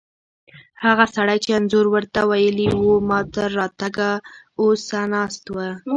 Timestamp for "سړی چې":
1.15-1.49